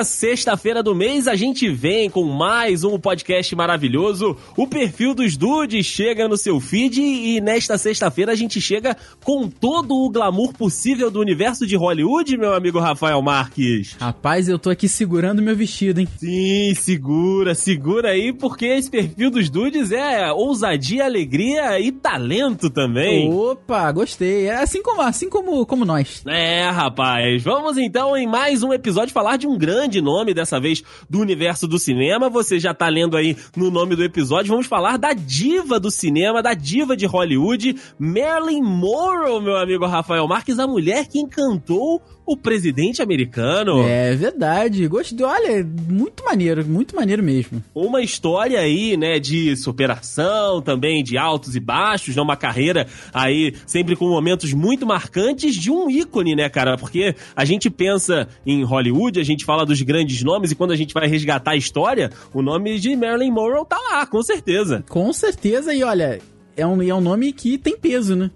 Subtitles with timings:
[0.00, 4.36] última sexta-feira do mês, a gente vem com mais um podcast maravilhoso.
[4.56, 9.48] O perfil dos dudes chega no seu feed e nesta sexta-feira a gente chega com
[9.48, 13.96] todo o glamour possível do universo de Hollywood, meu amigo Rafael Marques.
[14.00, 16.08] Rapaz, eu tô aqui segurando meu vestido, hein?
[16.18, 23.30] Sim, segura, segura aí, porque esse perfil dos dudes é ousadia, alegria e talento também.
[23.30, 24.46] Opa, gostei.
[24.46, 26.22] É assim como, assim como, como nós.
[26.26, 27.42] É, rapaz.
[27.42, 31.66] Vamos então em mais um episódio falar de um grande nome, dessa vez do universo
[31.66, 32.28] do cinema.
[32.28, 34.50] Você já tá lendo aí no nome do episódio.
[34.50, 40.28] Vamos falar da diva do cinema, da diva de Hollywood, Marilyn Monroe, meu amigo Rafael
[40.28, 43.82] Marques, a mulher que encantou o presidente americano.
[43.82, 44.86] É verdade.
[44.86, 45.26] Gostei.
[45.26, 47.60] Olha, muito maneiro, muito maneiro mesmo.
[47.74, 53.52] Uma história aí, né, de superação, também de altos e baixos, né, uma carreira aí
[53.66, 56.76] sempre com momentos muito marcantes de um ícone, né, cara?
[56.76, 60.76] Porque a gente pensa em Hollywood, a gente fala dos grandes nomes e quando a
[60.76, 64.84] gente vai resgatar a história, o nome de Marilyn Monroe tá lá, com certeza.
[64.88, 65.74] Com certeza.
[65.74, 66.20] E olha,
[66.56, 68.30] é um, é um nome que tem peso, né?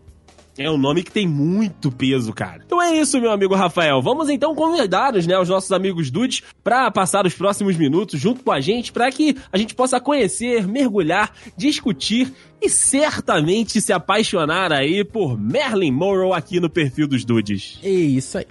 [0.57, 2.63] É um nome que tem muito peso, cara.
[2.65, 4.01] Então é isso, meu amigo Rafael.
[4.01, 8.53] Vamos então convidar-nos, né, os nossos amigos dudes, para passar os próximos minutos junto com
[8.53, 15.05] a gente, para que a gente possa conhecer, mergulhar, discutir e certamente se apaixonar aí
[15.05, 17.79] por Merlin Monroe aqui no perfil dos dudes.
[17.83, 18.47] É isso aí.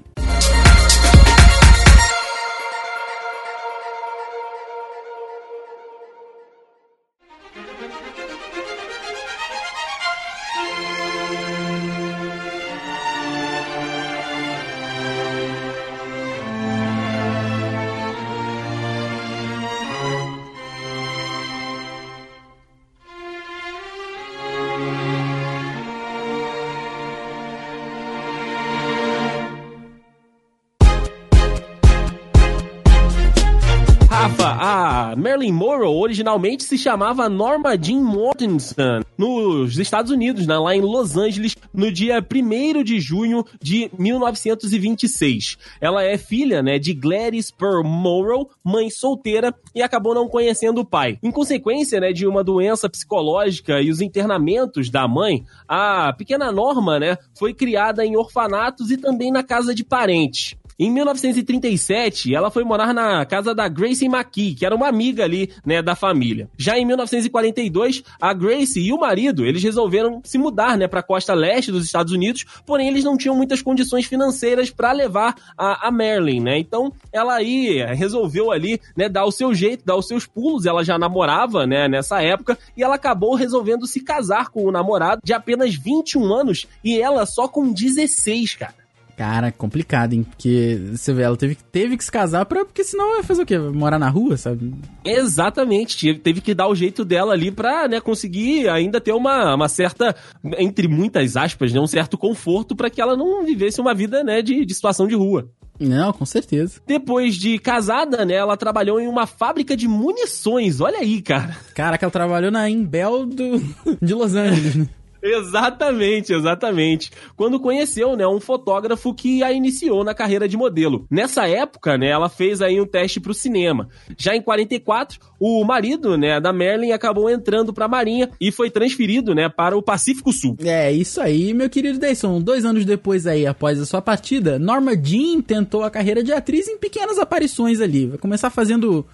[34.23, 40.73] Rafa, a Marilyn Monroe originalmente se chamava Norma Jean Mortensen nos Estados Unidos, né, lá
[40.73, 45.57] em Los Angeles, no dia 1 de junho de 1926.
[45.81, 50.85] Ela é filha né, de Gladys Pearl Monroe, mãe solteira, e acabou não conhecendo o
[50.85, 51.19] pai.
[51.21, 56.97] Em consequência né, de uma doença psicológica e os internamentos da mãe, a pequena Norma
[56.97, 60.55] né, foi criada em orfanatos e também na casa de parentes.
[60.77, 65.51] Em 1937, ela foi morar na casa da Grace McKee, que era uma amiga ali,
[65.65, 66.49] né, da família.
[66.57, 71.33] Já em 1942, a Grace e o marido, eles resolveram se mudar, né, para costa
[71.33, 75.91] leste dos Estados Unidos, porém eles não tinham muitas condições financeiras para levar a, a
[75.91, 76.57] Marilyn, né?
[76.57, 80.65] Então, ela aí resolveu ali, né, dar o seu jeito, dar os seus pulos.
[80.65, 85.21] Ela já namorava, né, nessa época, e ela acabou resolvendo se casar com o namorado
[85.23, 88.82] de apenas 21 anos e ela só com 16, cara.
[89.17, 90.23] Cara, complicado, hein?
[90.23, 93.45] Porque você vê, ela teve, teve que se casar pra, porque senão vai fazer o
[93.45, 93.57] quê?
[93.57, 94.73] Morar na rua, sabe?
[95.05, 99.69] Exatamente, teve que dar o jeito dela ali pra, né, conseguir ainda ter uma, uma
[99.69, 100.15] certa,
[100.57, 104.41] entre muitas aspas, né, um certo conforto para que ela não vivesse uma vida, né,
[104.41, 105.49] de, de situação de rua.
[105.79, 106.79] Não, com certeza.
[106.85, 111.55] Depois de casada, né, ela trabalhou em uma fábrica de munições, olha aí, cara.
[111.75, 113.61] Caraca, ela trabalhou na Imbel do,
[114.01, 114.87] de Los Angeles, né?
[115.23, 117.11] Exatamente, exatamente.
[117.35, 121.07] Quando conheceu, né, um fotógrafo que a iniciou na carreira de modelo.
[121.09, 123.87] Nessa época, né, ela fez aí um teste pro cinema.
[124.17, 129.33] Já em 44, o marido, né, da Merlin acabou entrando pra Marinha e foi transferido,
[129.33, 130.57] né, para o Pacífico Sul.
[130.63, 132.41] É, isso aí, meu querido Dayson.
[132.41, 136.67] Dois anos depois aí, após a sua partida, Norma Jean tentou a carreira de atriz
[136.67, 138.07] em pequenas aparições ali.
[138.07, 139.05] Vai começar fazendo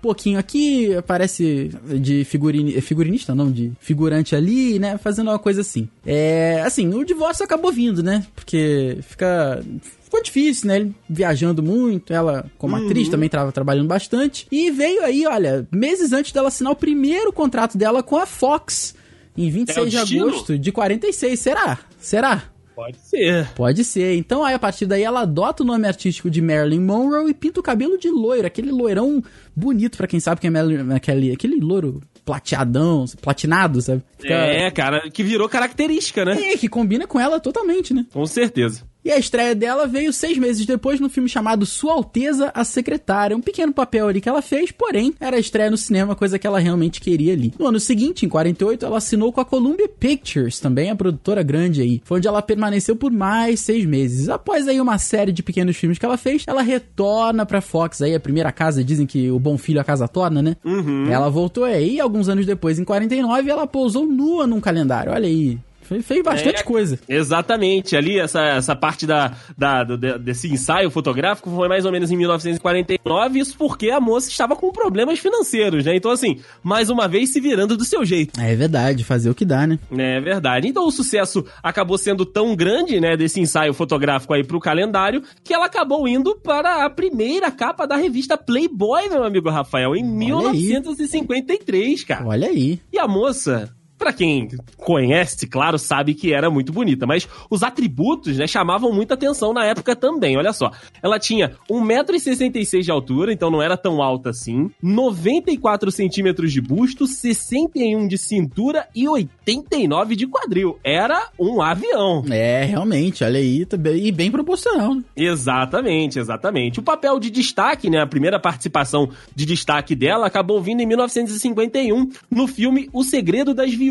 [0.00, 1.70] pouquinho aqui, aparece
[2.00, 4.98] de figurini, figurinista, não, de figurante ali, né?
[4.98, 5.88] Fazendo uma coisa assim.
[6.06, 8.26] É, assim, o divórcio acabou vindo, né?
[8.34, 9.62] Porque fica
[10.08, 10.76] ficou difícil, né?
[10.76, 12.86] Ele viajando muito, ela como uhum.
[12.86, 14.46] atriz também estava trabalhando bastante.
[14.50, 18.94] E veio aí, olha, meses antes dela assinar o primeiro contrato dela com a Fox,
[19.36, 21.38] em 26 é de agosto de 46.
[21.38, 21.78] Será?
[22.00, 22.44] Será?
[22.78, 23.48] Pode ser.
[23.56, 24.14] Pode ser.
[24.14, 27.58] Então aí a partir daí ela adota o nome artístico de Marilyn Monroe e pinta
[27.58, 29.20] o cabelo de loiro, aquele loirão
[29.54, 34.00] bonito para quem sabe que é Marilyn, aquele, aquele loiro plateadão, platinado, sabe?
[34.16, 34.32] Fica...
[34.32, 36.52] É, cara, que virou característica, né?
[36.52, 38.06] É, que combina com ela totalmente, né?
[38.12, 38.84] Com certeza.
[39.08, 43.34] E a estreia dela veio seis meses depois no filme chamado Sua Alteza a Secretária.
[43.34, 46.46] Um pequeno papel ali que ela fez, porém, era a estreia no cinema, coisa que
[46.46, 47.54] ela realmente queria ali.
[47.58, 51.80] No ano seguinte, em 48, ela assinou com a Columbia Pictures, também a produtora grande
[51.80, 52.02] aí.
[52.04, 54.28] Foi onde ela permaneceu por mais seis meses.
[54.28, 58.14] Após aí uma série de pequenos filmes que ela fez, ela retorna pra Fox aí,
[58.14, 60.54] a primeira casa, dizem que o bom filho a casa torna, né?
[60.62, 61.06] Uhum.
[61.10, 65.12] Ela voltou aí, alguns anos depois, em 49, ela pousou nua num calendário.
[65.12, 65.58] Olha aí,
[65.88, 66.98] Fez, fez bastante É, coisa.
[67.08, 71.92] Exatamente, ali essa, essa parte da, da, do- de- desse ensaio fotográfico foi mais ou
[71.92, 75.96] menos em 1949, isso porque a moça estava com problemas financeiros, né?
[75.96, 78.38] Então, assim, mais uma vez se virando do seu jeito.
[78.40, 79.78] É verdade, fazer o que dá, né?
[79.96, 80.68] É verdade.
[80.68, 85.54] Então o sucesso acabou sendo tão grande, né, desse ensaio fotográfico aí pro calendário, que
[85.54, 90.50] ela acabou indo para a primeira capa da revista Playboy, meu amigo Rafael, em Olha
[90.50, 90.58] aí.
[90.68, 92.26] 1953, cara.
[92.26, 92.80] Olha aí.
[92.92, 98.36] E a moça, pra quem conhece, claro, sabe que era muito bonita, mas os atributos,
[98.38, 100.70] né, chamavam muita atenção na época também, olha só.
[101.02, 107.06] Ela tinha 1,66m de altura, então não era tão alta assim, 94 centímetros de busto,
[107.06, 110.78] 61 de cintura e 89 de quadril.
[110.84, 112.24] Era um avião.
[112.30, 113.66] É, realmente, olha aí.
[113.66, 114.94] tá E bem proporcional.
[114.94, 115.02] né?
[115.16, 116.78] Exatamente, exatamente.
[116.78, 122.08] O papel de destaque, né, a primeira participação de destaque dela acabou vindo em 1951
[122.30, 123.87] no filme O Segredo das Viúvas.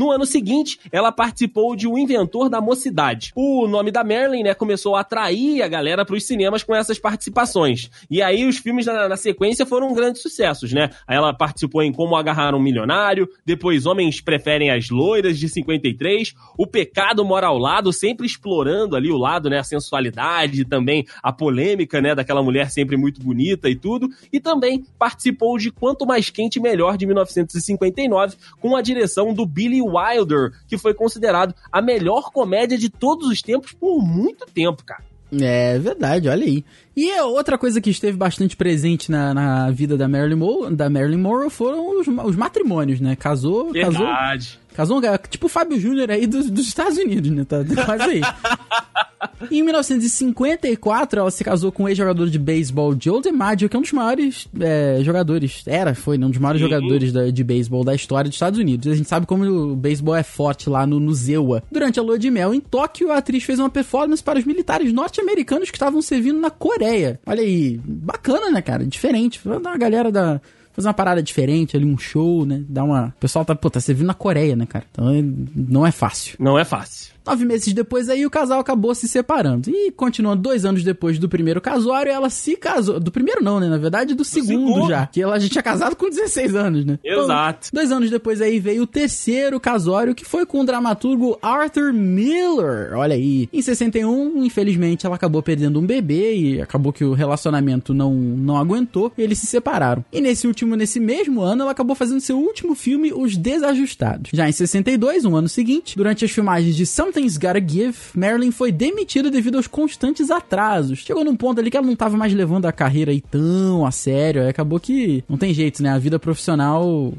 [0.00, 3.32] No ano seguinte, ela participou de O Inventor da Mocidade.
[3.34, 6.98] O nome da Marilyn, né, começou a atrair a galera para os cinemas com essas
[6.98, 7.90] participações.
[8.10, 10.88] E aí os filmes na, na sequência foram grandes sucessos, né?
[11.06, 16.66] Ela participou em Como Agarrar um Milionário, depois Homens Preferem as Loiras, de 53, O
[16.66, 22.00] Pecado Mora ao Lado, sempre explorando ali o lado, né, a sensualidade, também a polêmica,
[22.00, 26.58] né, daquela mulher sempre muito bonita e tudo, e também participou de Quanto Mais Quente
[26.58, 28.99] Melhor, de 1959, com a direção
[29.34, 34.46] do Billy Wilder, que foi considerado a melhor comédia de todos os tempos por muito
[34.46, 35.04] tempo, cara.
[35.32, 36.64] É verdade, olha aí.
[36.96, 40.90] E é outra coisa que esteve bastante presente na, na vida da Marilyn, Monroe, da
[40.90, 43.14] Marilyn Monroe foram os, os matrimônios, né?
[43.14, 44.00] Casou, casou, Verdade.
[44.04, 47.44] casou um cara, tipo o Fábio Júnior aí dos, dos Estados Unidos, né?
[47.44, 48.20] Tá quase aí.
[49.50, 53.82] em 1954, ela se casou com o ex-jogador de beisebol Joe DiMaggio, que é um
[53.82, 56.26] dos maiores é, jogadores, era, foi, né?
[56.26, 56.68] Um dos maiores Sim.
[56.68, 58.90] jogadores da- de beisebol da história dos Estados Unidos.
[58.92, 61.62] A gente sabe como o beisebol é forte lá no, no Zewa.
[61.70, 64.92] Durante a lua de mel em Tóquio, a atriz fez uma performance para os militares
[64.92, 67.20] norte-americanos que estavam servindo na Coreia.
[67.26, 68.84] Olha aí, bacana, né, cara?
[68.86, 69.40] Diferente.
[69.44, 70.40] Dar uma galera da.
[70.72, 72.62] Fazer uma parada diferente ali, um show, né?
[72.68, 73.06] Dar uma.
[73.08, 74.84] O pessoal tá, pô, tá servindo na Coreia, né, cara?
[74.92, 75.22] Então é-
[75.54, 76.36] não é fácil.
[76.38, 77.12] Não é fácil.
[77.26, 79.70] Nove meses depois aí, o casal acabou se separando.
[79.70, 82.98] E continuando dois anos depois do primeiro casório, ela se casou.
[82.98, 83.68] Do primeiro não, né?
[83.68, 84.88] Na verdade, do, segundo, segundo.
[84.88, 85.06] já.
[85.06, 86.98] Que ela já tinha casado com 16 anos, né?
[87.04, 87.68] Exato.
[87.68, 91.92] Então, dois anos depois aí veio o terceiro casório, que foi com o dramaturgo Arthur
[91.92, 92.92] Miller.
[92.96, 93.48] Olha aí.
[93.52, 98.56] Em 61, infelizmente, ela acabou perdendo um bebê e acabou que o relacionamento não, não
[98.56, 99.12] aguentou.
[99.16, 100.04] E eles se separaram.
[100.12, 104.30] E nesse último, nesse mesmo ano, ela acabou fazendo seu último filme, Os Desajustados.
[104.32, 108.70] Já em 62, um ano seguinte, durante as filmagens de Something's Gotta Give, Marilyn foi
[108.70, 111.00] demitida devido aos constantes atrasos.
[111.00, 113.90] Chegou num ponto ali que ela não tava mais levando a carreira aí tão a
[113.90, 114.42] sério.
[114.42, 115.90] Aí acabou que não tem jeito, né?
[115.90, 117.12] A vida profissional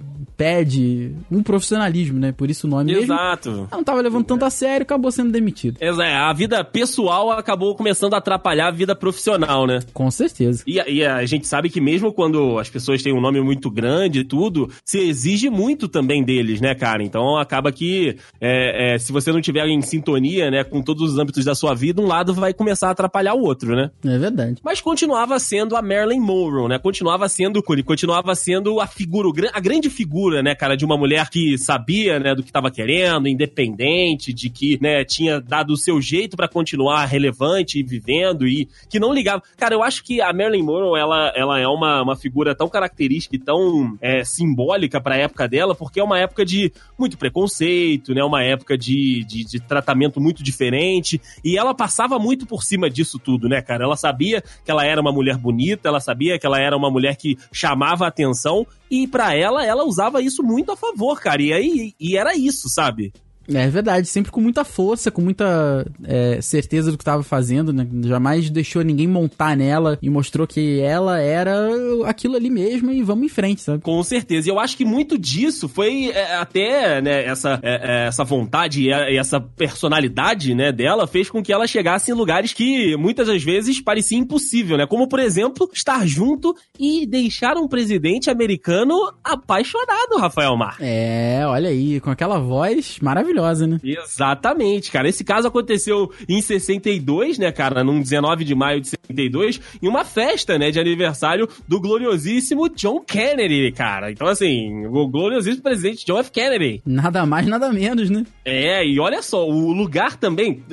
[0.46, 2.32] pede um profissionalismo, né?
[2.32, 3.04] Por isso o nome mesmo.
[3.14, 3.50] Exato.
[3.50, 5.78] Ela não tava levando tanto a sério, acabou sendo demitida.
[5.80, 9.80] Exa- é, A vida pessoal acabou começando a atrapalhar a vida profissional, né?
[9.94, 10.64] Com certeza.
[10.66, 13.70] E, a- e a gente sabe que mesmo quando as pessoas têm um nome muito
[13.70, 17.04] grande e tudo, se exige muito também deles, né, cara?
[17.04, 21.20] Então acaba que é, é, se você não tiver em sintonia, né, com todos os
[21.20, 23.92] âmbitos da sua vida, um lado vai começar a atrapalhar o outro, né?
[24.04, 24.56] É verdade.
[24.64, 26.80] Mas continuava sendo a Marilyn Monroe, né?
[26.80, 31.58] Continuava sendo, continuava sendo a figura, a grande figura, né, cara, de uma mulher que
[31.58, 36.38] sabia, né, do que estava querendo, independente, de que, né, tinha dado o seu jeito
[36.38, 39.42] pra continuar relevante e vivendo e que não ligava.
[39.58, 43.36] Cara, eu acho que a Marilyn Monroe, ela, ela é uma, uma figura tão característica
[43.36, 48.24] e tão é, simbólica pra época dela, porque é uma época de muito preconceito, né,
[48.24, 53.18] uma época de, de, de tratamento muito diferente e ela passava muito por cima disso
[53.18, 53.84] tudo, né, cara?
[53.84, 57.16] Ela sabia que ela era uma mulher bonita, ela sabia que ela era uma mulher
[57.16, 61.42] que chamava a atenção e pra ela, ela usava isso muito a favor, cara.
[61.42, 63.14] E aí, e era isso, sabe?
[63.58, 67.88] É verdade, sempre com muita força, com muita é, certeza do que estava fazendo, né?
[68.04, 71.70] Jamais deixou ninguém montar nela e mostrou que ela era
[72.06, 73.82] aquilo ali mesmo e vamos em frente, sabe?
[73.82, 74.48] Com certeza.
[74.48, 78.84] E eu acho que muito disso foi é, até, né, essa, é, é, essa vontade
[78.84, 82.96] e a- e essa personalidade, né, dela fez com que ela chegasse em lugares que
[82.98, 84.86] muitas das vezes parecia impossível, né?
[84.86, 90.78] Como, por exemplo, estar junto e deixar um presidente americano apaixonado, Rafael Mar.
[90.80, 93.80] É, olha aí, com aquela voz maravilhosa, né?
[93.84, 95.08] Exatamente, cara.
[95.10, 100.04] Esse caso aconteceu em 62, né, cara, num 19 de maio de 62, em uma
[100.06, 104.12] festa, né, de aniversário do gloriosíssimo John Kennedy, cara.
[104.12, 106.32] Então, assim, o gloriosíssimo presidente John F.
[106.32, 106.82] Kennedy.
[106.86, 108.26] Nada mais, nada menos, né?
[108.46, 110.64] É, e olha só, o lugar também.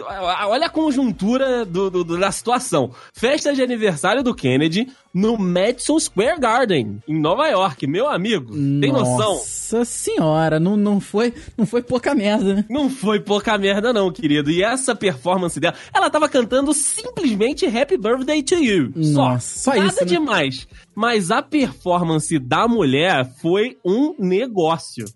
[0.46, 2.90] Olha a conjuntura do- do- da situação.
[3.14, 7.86] Festa de aniversário do Kennedy, no Madison Square Garden, em Nova York.
[7.86, 9.34] Meu amigo, tem noção?
[9.34, 12.64] Nossa senhora, não, não, foi, não foi pouca merda, né?
[12.70, 14.50] Não foi pouca merda não, querido.
[14.50, 18.92] E essa performance dela, ela tava cantando simplesmente Happy Birthday to You.
[18.94, 20.06] Nossa, só, só Nada isso, né?
[20.06, 20.68] demais.
[20.94, 25.06] Mas a performance da mulher foi um negócio.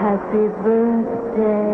[0.00, 1.67] Happy birthday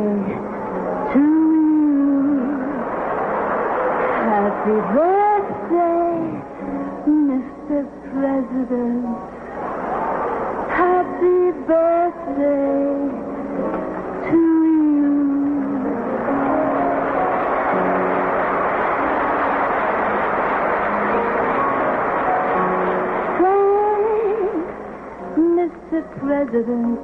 [26.55, 27.01] President,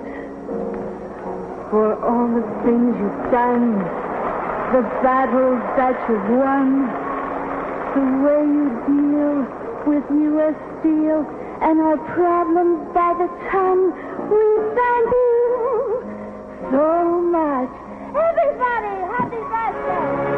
[1.70, 3.82] for all the things you've done,
[4.70, 6.86] the battles that you've won,
[7.90, 9.42] the way you deal
[9.90, 10.54] with U.S.
[10.78, 11.26] Steel
[11.66, 13.90] and our problems by the ton.
[14.30, 14.42] We
[14.78, 15.98] thank you
[16.70, 17.70] so much.
[18.14, 20.29] Everybody, happy birthday!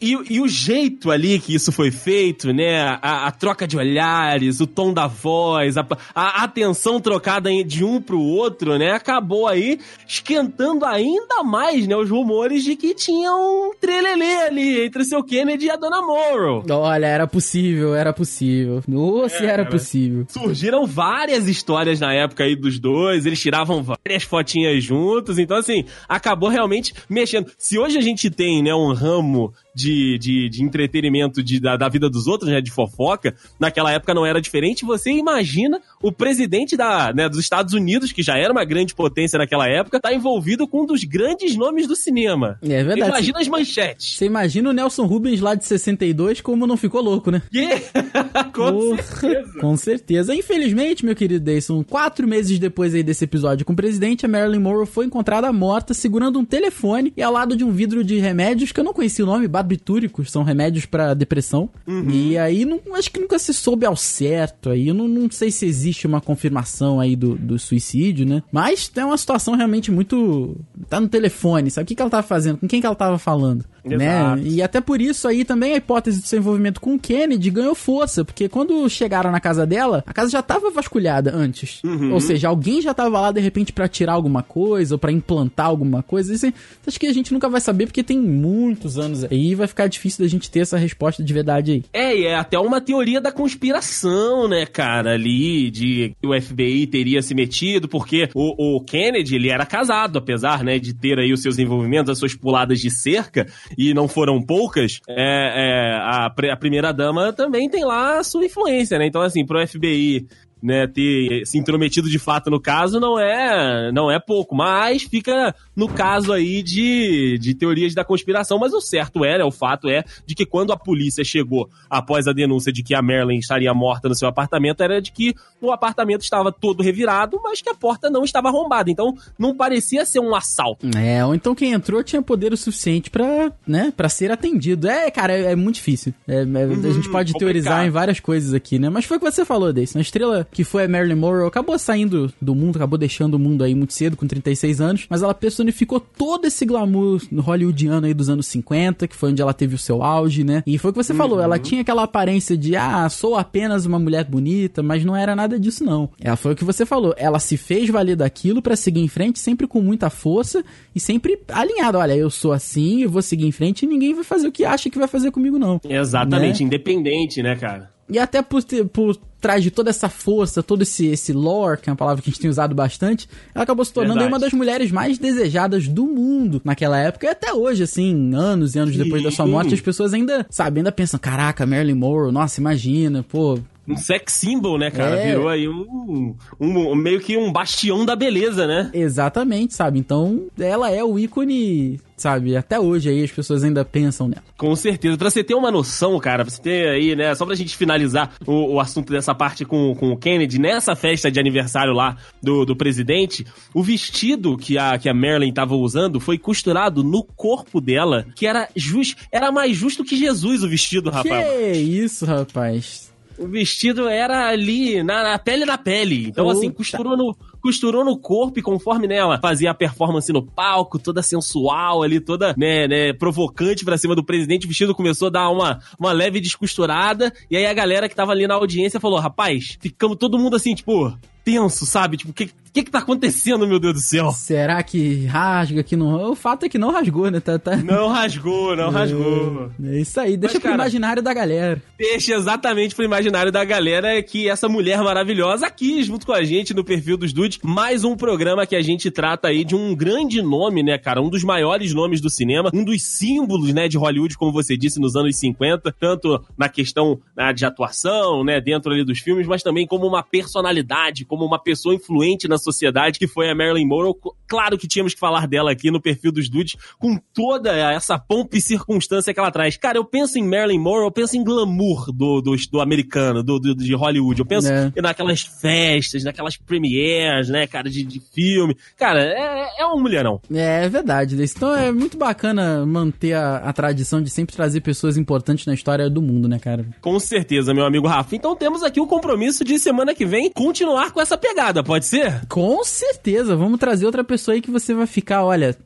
[0.00, 2.80] E, e o jeito ali que isso foi feito, né?
[3.02, 8.00] A, a troca de olhares, o tom da voz, a, a atenção trocada de um
[8.00, 8.92] pro outro, né?
[8.92, 11.96] Acabou aí esquentando ainda mais, né?
[11.96, 16.00] Os rumores de que tinha um trelelê ali entre o seu Kennedy e a Dona
[16.00, 16.64] Morrow.
[16.70, 18.82] Olha, era possível, era possível.
[18.86, 19.70] Nossa, era cara.
[19.70, 20.26] possível.
[20.28, 25.84] Surgiram várias histórias na época aí dos dois, eles tiravam várias fotinhas juntos, então assim,
[26.08, 27.50] acabou realmente mexendo.
[27.58, 31.88] Se hoje a gente tem, né, um ramo de, de, de entretenimento de, da, da
[31.88, 36.76] vida dos outros, né, de fofoca, naquela época não era diferente, você imagina o presidente
[36.76, 40.66] da, né, dos Estados Unidos, que já era uma grande potência naquela época, tá envolvido
[40.66, 42.58] com um dos grandes nomes do cinema.
[42.60, 43.00] É verdade.
[43.00, 44.16] Imagina as manchetes.
[44.16, 47.40] Você imagina o Nelson Rubens lá de 62 como não ficou louco, né?
[47.54, 47.80] Yeah!
[48.52, 49.60] Com Porra, certeza.
[49.60, 50.34] Com certeza.
[50.34, 54.58] Infelizmente, meu querido Dayson, quatro meses depois aí desse episódio com o presidente, a Marilyn
[54.58, 58.72] Monroe foi encontrada morta segurando um telefone e ao lado de um vidro de remédios
[58.72, 61.68] que eu não conhecia o nome, barbitúricos, são remédios pra depressão.
[62.10, 64.88] E aí, não, acho que nunca se soube ao certo aí.
[64.88, 68.42] Eu não, não sei se existe uma confirmação aí do, do suicídio, né?
[68.50, 70.56] Mas é uma situação realmente muito.
[70.88, 72.58] Tá no telefone, sabe o que, que ela tava fazendo?
[72.58, 73.64] Com quem que ela tava falando?
[73.96, 74.42] Né?
[74.42, 77.74] E até por isso aí também a hipótese do seu envolvimento com o Kennedy ganhou
[77.74, 81.80] força, porque quando chegaram na casa dela, a casa já tava vasculhada antes.
[82.12, 85.66] Ou seja, alguém já tava lá de repente pra tirar alguma coisa ou pra implantar
[85.66, 86.32] alguma coisa.
[86.32, 86.52] Isso,
[86.86, 89.86] acho que a gente nunca vai saber porque tem muitos anos aí e vai ficar
[89.86, 91.84] difícil da gente ter essa resposta de verdade aí.
[91.92, 96.86] É, e é até uma teoria da conspiração, né, cara, ali, de que o FBI
[96.86, 101.32] teria se metido, porque o, o Kennedy, ele era casado, apesar, né, de ter aí
[101.32, 103.46] os seus envolvimentos, as suas puladas de cerca,
[103.78, 108.98] e não foram poucas, é, é, a, a primeira-dama também tem lá a sua influência,
[108.98, 110.26] né, então, assim, pro FBI
[110.62, 115.54] né, ter se intrometido de fato no caso não é não é pouco, mas fica
[115.76, 119.88] no caso aí de, de teorias da conspiração, mas o certo é, né, o fato
[119.88, 123.72] é de que quando a polícia chegou após a denúncia de que a Marilyn estaria
[123.72, 127.74] morta no seu apartamento, era de que o apartamento estava todo revirado, mas que a
[127.74, 130.86] porta não estava arrombada, então não parecia ser um assalto.
[130.96, 134.88] É, ou então quem entrou tinha poder o suficiente pra, né, pra ser atendido.
[134.88, 136.14] É, cara, é, é muito difícil.
[136.26, 137.38] É, é, a gente pode complicado.
[137.38, 138.88] teorizar em várias coisas aqui, né?
[138.88, 139.98] Mas foi o que você falou, Deison.
[139.98, 143.62] A estrela que foi a Marilyn Monroe acabou saindo do mundo, acabou deixando o mundo
[143.64, 148.28] aí muito cedo, com 36 anos, mas ela personificou todo esse glamour hollywoodiano aí dos
[148.28, 150.62] anos 50, que foi onde ela teve o seu auge, né?
[150.66, 153.98] E foi o que você falou, ela tinha aquela aparência de, ah, sou apenas uma
[153.98, 156.10] mulher bonita, mas não era nada disso, não.
[156.20, 159.38] Ela foi o que você falou, ela se fez valer daquilo pra seguir em frente,
[159.38, 160.64] sempre com muita força
[160.94, 161.98] e sempre alinhada.
[161.98, 164.64] Olha, eu sou assim, eu vou seguir em frente e ninguém vai fazer o que
[164.64, 165.80] acha que vai fazer comigo, não.
[165.88, 167.90] Exatamente, independente, né, cara?
[168.10, 171.88] E até por, ter- por trás de toda essa força, todo esse, esse lore, que
[171.88, 174.32] é uma palavra que a gente tem usado bastante, ela acabou se tornando Verdade.
[174.32, 177.26] uma das mulheres mais desejadas do mundo naquela época.
[177.26, 179.02] E até hoje, assim, anos e anos Sim.
[179.04, 183.22] depois da sua morte, as pessoas ainda, sabe, ainda pensam, caraca, Marilyn Monroe, nossa, imagina,
[183.22, 183.58] pô...
[183.88, 185.16] Um sex symbol, né, cara?
[185.16, 185.26] É.
[185.30, 188.90] Virou aí um, um- meio que um bastião da beleza, né?
[188.92, 189.98] Exatamente, sabe?
[189.98, 192.56] Então, ela é o ícone, sabe?
[192.56, 194.42] Até hoje aí as pessoas ainda pensam nela.
[194.56, 195.16] Com certeza.
[195.16, 198.32] Pra você ter uma noção, cara, pra você ter aí, né, só pra gente finalizar
[198.46, 202.64] o, o assunto dessa parte com, com o Kennedy, nessa festa de aniversário lá do,
[202.64, 207.80] do presidente, o vestido que a, que a Marilyn tava usando foi costurado no corpo
[207.80, 211.46] dela, que era justo, era mais justo que Jesus o vestido, rapaz.
[211.46, 213.08] Que isso, rapaz.
[213.38, 216.26] O vestido era ali, na, na pele da pele.
[216.26, 220.98] Então, assim, costurou no, costurou no corpo e conforme nela fazia a performance no palco,
[220.98, 225.32] toda sensual ali, toda, né, né, provocante pra cima do presidente, o vestido começou a
[225.32, 229.18] dar uma, uma leve descosturada, e aí a galera que tava ali na audiência falou,
[229.18, 231.16] rapaz, ficamos todo mundo assim, tipo,
[231.48, 232.18] tenso, sabe?
[232.18, 234.30] Tipo, o que, que que tá acontecendo, meu Deus do céu?
[234.32, 236.30] Será que rasga que não...
[236.30, 237.40] O fato é que não rasgou, né?
[237.40, 237.74] Tá, tá...
[237.76, 239.70] Não rasgou, não rasgou.
[239.82, 241.82] É isso aí, deixa Mas, pro cara, imaginário da galera.
[241.96, 246.74] Deixa exatamente pro imaginário da galera que essa mulher maravilhosa aqui, junto com a gente
[246.74, 250.42] no perfil dos Dudes, mais um programa que a gente trata aí de um grande
[250.42, 251.20] nome, né, cara?
[251.22, 255.00] Um dos maiores nomes do cinema, um dos símbolos, né, de Hollywood, como você disse,
[255.00, 259.62] nos anos 50, tanto na questão né, de atuação, né, dentro ali dos filmes, mas
[259.62, 264.14] também como uma personalidade, como uma pessoa influente na sociedade, que foi a Marilyn Monroe.
[264.46, 268.56] Claro que tínhamos que falar dela aqui no perfil dos Dudes, com toda essa pompa
[268.56, 269.76] e circunstância que ela traz.
[269.76, 273.58] Cara, eu penso em Marilyn Monroe, eu penso em glamour do, do, do americano, do,
[273.58, 274.40] do- de Hollywood.
[274.40, 274.92] Eu penso É.
[275.00, 278.76] naquelas festas, naquelas premieres, né, cara, de, de filme.
[278.96, 280.40] Cara, é, é um mulherão.
[280.52, 281.54] É, é verdade, Deis.
[281.54, 286.08] Então é muito bacana manter a, a tradição de sempre trazer pessoas importantes na história
[286.08, 286.86] do mundo, né, cara?
[287.00, 288.34] Com certeza, meu amigo Rafa.
[288.34, 292.46] Então temos aqui o compromisso de semana que vem continuar com essa pegada, pode ser?
[292.48, 295.76] Com certeza, vamos trazer outra pessoa aí que você vai ficar, olha.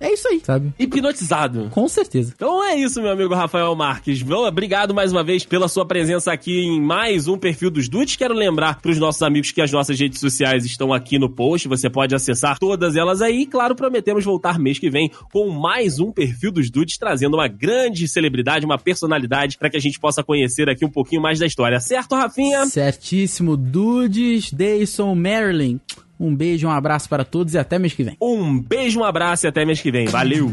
[0.00, 0.72] É isso aí, sabe?
[0.78, 1.68] Hipnotizado.
[1.70, 2.32] Com certeza.
[2.34, 4.24] Então é isso, meu amigo Rafael Marques.
[4.26, 8.16] Obrigado mais uma vez pela sua presença aqui em mais um perfil dos Dudes.
[8.16, 11.68] Quero lembrar para os nossos amigos que as nossas redes sociais estão aqui no post.
[11.68, 13.42] Você pode acessar todas elas aí.
[13.42, 17.46] E, claro, prometemos voltar mês que vem com mais um perfil dos Dudes, trazendo uma
[17.46, 21.46] grande celebridade, uma personalidade, para que a gente possa conhecer aqui um pouquinho mais da
[21.46, 21.78] história.
[21.78, 22.64] Certo, Rafinha?
[22.66, 25.78] Certíssimo, Dudes, Dayson, Marilyn.
[26.20, 28.16] Um beijo, um abraço para todos e até mês que vem.
[28.20, 30.06] Um beijo, um abraço e até mês que vem.
[30.06, 30.52] Valeu!